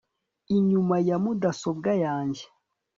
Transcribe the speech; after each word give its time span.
inyuma 0.57 0.95
ya 1.07 1.17
mudasobwa 1.23 1.91
yanjye 2.03 2.43